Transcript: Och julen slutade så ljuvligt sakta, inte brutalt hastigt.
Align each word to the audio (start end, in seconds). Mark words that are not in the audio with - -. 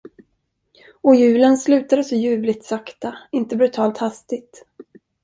Och 1.01 1.15
julen 1.15 1.57
slutade 1.57 2.03
så 2.03 2.15
ljuvligt 2.15 2.63
sakta, 2.65 3.17
inte 3.31 3.55
brutalt 3.55 3.97
hastigt. 3.97 4.65